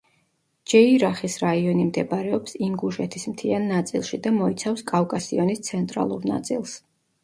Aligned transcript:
ჯეირახის 0.71 1.35
რაიონი 1.43 1.85
მდებარეობს 1.91 2.57
ინგუშეთის 2.69 3.29
მთიან 3.37 3.71
ნაწილში 3.75 4.23
და 4.27 4.35
მოიცავს 4.41 4.87
კავკასიონის 4.93 5.67
ცენტრალურ 5.73 6.31
ნაწილს. 6.37 6.81